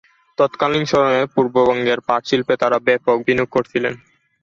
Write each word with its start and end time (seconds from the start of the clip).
তৎকালীন 0.37 0.83
সময়ে 0.91 1.21
পূর্ববঙ্গের 1.33 1.99
পাট 2.07 2.21
শিল্পে 2.29 2.55
তারা 2.61 2.77
ব্যাপক 2.87 3.17
বিনিয়োগ 3.25 3.49
করেছিল। 3.55 3.85